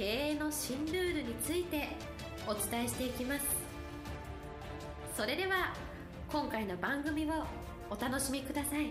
[0.00, 1.88] 経営の新ルールについて
[2.46, 3.44] お伝えしていきます。
[5.14, 5.74] それでは
[6.32, 7.44] 今回の番組を
[7.90, 8.86] お楽しみください。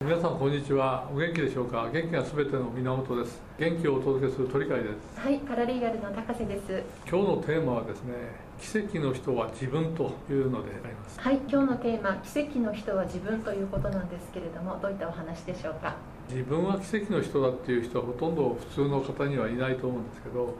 [0.00, 1.10] 皆さんこんにちは。
[1.12, 1.90] お元気でしょうか？
[1.92, 3.42] 元気がすべての源です。
[3.58, 5.18] 元気をお届けする鳥海です。
[5.18, 6.84] はいパラリーガルの高瀬です。
[7.10, 8.14] 今日のテーマはですね
[8.60, 11.18] 奇跡の人は自分というのであります。
[11.18, 15.96] はい今日のテーマ奇跡の人は自分ということなんですけれどもどういったお話でしょうか？
[16.30, 20.54] 自分は奇跡の人だっていう人はほとんど普通の方にはいないと思うんですけど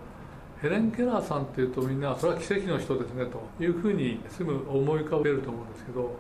[0.60, 6.14] ヘレン・ケラーさんっていうとみんなそれは奇跡の人ですねというふうにすぐ思い浮かべると思うんですけど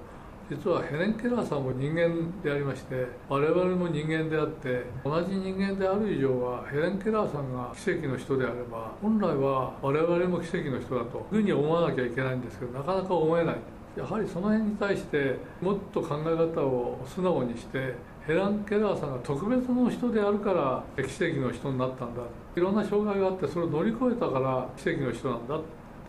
[0.50, 13.56] 実はヘレン・ケラーさんも人間でありまして我々も人間であって同じ人間である以上はヘレン・ケラーさんが奇跡の人であれば本来は我々も奇跡の人だというふうに思わなきゃいけないんですけどなかなか思えない。
[13.96, 17.94] やはりその辺に対してもっと考え方を素直にして
[18.26, 22.22] ヘラン・ケラーさんが特別の人であるから奇跡の人になったんだ。
[22.56, 25.60] いろんな障害があってそれを乗り越えたから奇跡の人なんだ。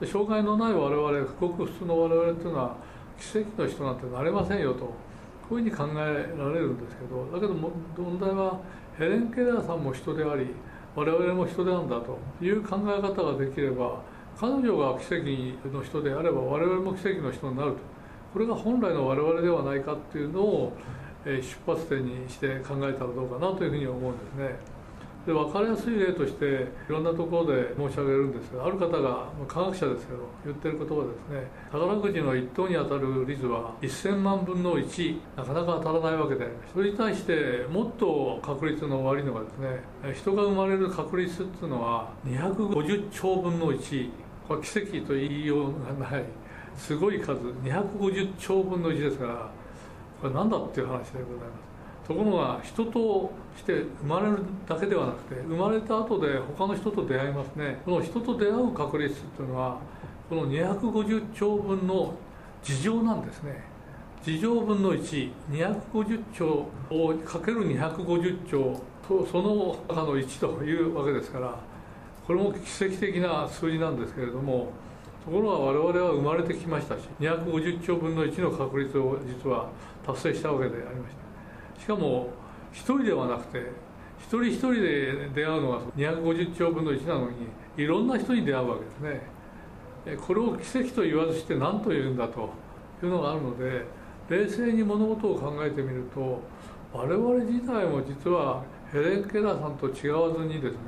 [0.06, 2.76] 障害のない我々ごく普通の我々っていうのは
[3.20, 4.80] 奇跡の人なんてなれませんよと
[5.50, 8.60] こういうふうに考えられるんですけどだけど問題は
[8.98, 10.48] ヘレン・ケラーさんも人であり
[10.96, 14.02] 我々も人なんだという考え方ができれば
[14.38, 17.78] 彼女が奇跡の人であれば我々も奇跡の人になると。
[18.34, 20.74] これが本来の我々ではないかっていうのを
[21.26, 24.76] 出発点にして考えたらどうかなというふうに思うんですね。
[25.26, 31.50] で分かりやすい例としていろんなところで申し上げるんですがある方が科学者ですけど言ってることはですね。
[31.72, 44.10] 宝くじの1等に当たる率は1000万分の1なかなか当たらないわけでそれに対してもっと確率の悪いのがですね人が生まれる確率っていうのは250兆分の1
[44.48, 46.24] これ奇跡と言いようがない。
[46.78, 47.32] すごい数。
[47.64, 49.50] 250兆分の1ですから
[50.22, 52.08] これ何だっていう話でございます。
[52.08, 54.38] ところが人として生まれる
[54.68, 57.82] だけではなくて生まれた後で他の人と出会いますね。
[57.84, 59.80] この人と出会う確率っていうのは
[60.30, 62.14] この250兆分の
[62.64, 63.64] 事情なんですね。
[64.24, 71.56] 事情分の1250兆をかける250兆とその中の1というわけですから
[72.26, 74.70] これも奇跡的な数字なんですけれども
[75.26, 79.70] ところが我々は生まれてきましたし250兆分の1の確率を実は
[80.06, 81.16] 達成したわけでありまし
[81.76, 81.82] た。
[81.82, 82.30] しかも
[82.74, 83.72] 1人ではなくて
[84.20, 89.36] 一人一人で出会うのが250兆分の1なのにいろんな人に出会うわけですね。
[90.16, 92.52] これを奇跡と言わずして何と言うんだと
[93.02, 93.86] いうのがあるので
[94.30, 96.40] 冷静に物事を考えてみると
[96.94, 100.80] 我々自体も実はヘレン・ケラーさんと違わずにですね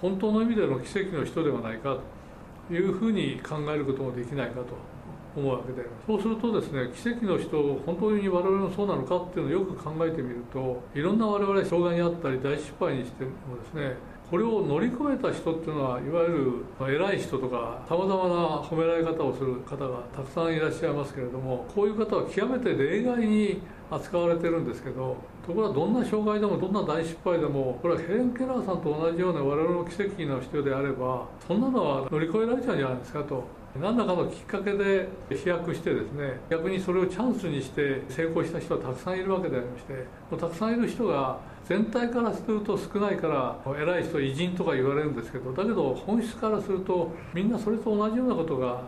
[0.00, 2.23] 本当の意味での奇跡の人ではないかと。
[2.70, 4.93] いうふうに考えることもできないかと。
[5.36, 5.54] 思う。
[5.54, 13.96] わけでそうするとですね奇跡の人を本当に我々もそうなのかっていうのをよく考えてみるといろんな我々障害にあったり大失敗にしてもですね
[14.30, 25.16] これを乗り越えた人っていうのはいわゆる偉い人とかさまざまな褒められ方をする方がたくさんいらっしゃいますけれどもこういう方は極めて例外に扱われてるんですけど
[25.46, 33.63] ところがどんな障害でもどんな大失敗でもこれはヘレン・ケラーさんと同じような我々の奇跡の人であればそんなのは乗り越えられちゃうんじゃないですかと。
[33.80, 39.92] 何らかのきっかけで飛躍してですね逆にそれをチャンスにして成功した人はたくさんいるわけでありまして
[40.30, 48.82] もうたくさんいる人が全体からすると少ないから偉い人偉人とか言われるんですけどだけど本質からするとみんなそれと同じようなことが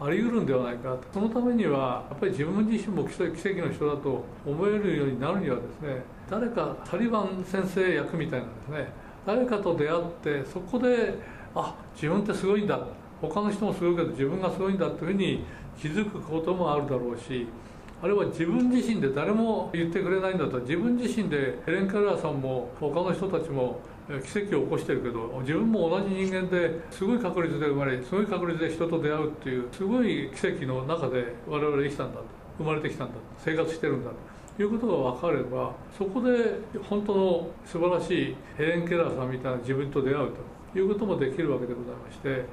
[0.00, 0.96] あり得るんではないか。
[1.14, 8.88] そのためにはやっぱり自分自身も奇跡の人だと思えるようになるにはですね誰かタリバン先生役みたいなですね
[9.24, 11.14] 誰かと出会ってそこで
[11.54, 12.80] あ自分ってすごいんだ
[13.28, 15.44] 他の人もすごいけど自分がすごいんだというふうに
[15.80, 17.46] 気づくこともあるだろうし
[18.02, 23.78] あるいは自分自身で誰も言ってくれないんだったら自分自身でヘレン・カラーさんも他の人たちも
[24.24, 32.20] 奇跡を起こしてるけど自分も同じ人間ですごい確率で生まれすごい確率で人と出会うっていうすごい奇跡の中で我々生きたんだ
[32.58, 34.10] 生まれてきたんだ生活してるんだ
[34.56, 36.58] ということが分かればそこで
[36.90, 40.30] 本当の素晴らしいヘレン・ケラーさんみたいな自分と出会う
[40.72, 42.44] ということもできるわけでございまして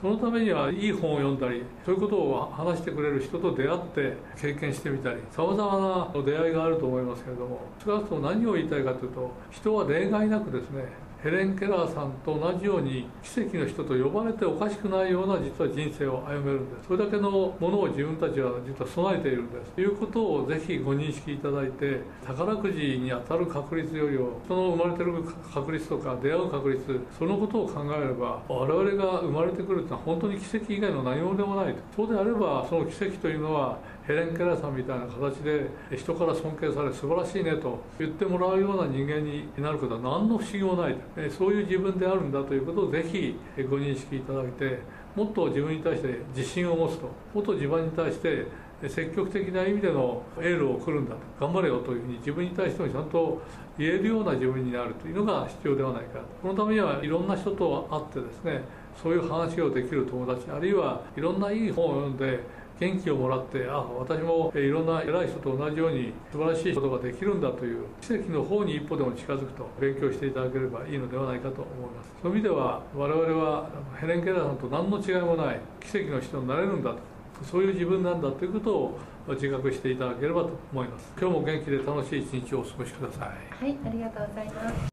[0.00, 10.84] そのためにはいい本を読んだりそういうことを話してくれる人と出会って経験してみたりさまざまな出会いがあると思いますけれども少なくとも何を言いたいかというと人は例外なくですね
[11.24, 16.88] ヘレン・ケラーさんと同じように奇跡の人と呼ばれておかしくないような実は人生を歩めるんです。
[16.88, 19.70] それだけのものを自分たちは実は備えているんです。
[19.70, 25.14] ということをぜひご認識いただいて宝くじに当たる確率よりも人の生まれてる
[25.50, 31.80] 確率とか出会う確率そのことを考えれば我々が生まれてくるというのは本当に奇跡以外の何もでもないと。
[31.96, 41.13] そうであればその奇跡というのはヘレン・ケラーさんみたいな形で人から尊敬され素晴らしいねと言ってもらうような人間になることは何の不思議もないと。
[41.30, 43.36] そういう自分であるんだということをぜひ
[43.70, 44.80] ご認識いただいて
[45.14, 48.46] もっと自分に対して自信を持つともっと自分に対して
[48.88, 53.40] 積極的な意味でのエールを送るんだと頑張れよというふうに自分に対してもちゃんと
[53.78, 58.62] 言えるような自分になるというのが必要ではないかこのためにはいろんな人と会ってですね
[59.00, 62.40] そういう話をできる友達あるいはいろんないい本を読んで
[62.80, 72.12] 元気をもらってあ私もいろんな偉い人と同じように素晴らしいことができるんだという奇跡の方に一歩でも近づくと勉強していただければいいのではないかと思います。
[72.20, 76.98] そういう意味では我々はヘレン・ケラーさんと何の違いもない奇跡の人になれるんだと。
[77.44, 78.98] そういう自分なんだということを
[79.28, 81.12] 自覚していただければと思います。
[81.20, 83.28] 今日も元気で楽しい一日をお過ごしください。
[83.64, 84.88] はいありがとうございます。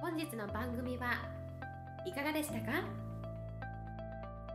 [0.00, 1.12] 本日の番組は
[2.04, 3.09] いかがでしたか？